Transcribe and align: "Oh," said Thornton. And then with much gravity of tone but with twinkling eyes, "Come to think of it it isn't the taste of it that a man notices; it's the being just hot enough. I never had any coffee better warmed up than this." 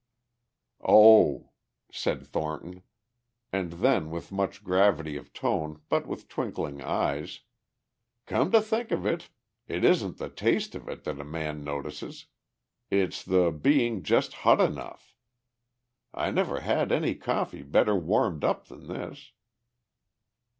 "Oh," 0.83 1.51
said 1.91 2.25
Thornton. 2.25 2.81
And 3.53 3.73
then 3.73 4.09
with 4.09 4.31
much 4.31 4.63
gravity 4.63 5.15
of 5.15 5.31
tone 5.31 5.83
but 5.89 6.07
with 6.07 6.27
twinkling 6.27 6.81
eyes, 6.81 7.41
"Come 8.25 8.49
to 8.49 8.61
think 8.61 8.89
of 8.89 9.05
it 9.05 9.29
it 9.67 9.83
isn't 9.85 10.17
the 10.17 10.29
taste 10.31 10.73
of 10.73 10.89
it 10.89 11.03
that 11.03 11.19
a 11.19 11.23
man 11.23 11.63
notices; 11.63 12.25
it's 12.89 13.23
the 13.23 13.51
being 13.51 14.01
just 14.01 14.33
hot 14.41 14.59
enough. 14.59 15.13
I 16.15 16.31
never 16.31 16.61
had 16.61 16.91
any 16.91 17.13
coffee 17.13 17.61
better 17.61 17.95
warmed 17.95 18.43
up 18.43 18.69
than 18.69 18.87
this." 18.87 19.33